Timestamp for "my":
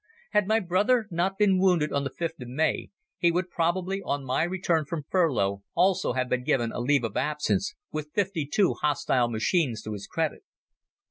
0.47-0.59, 4.25-4.41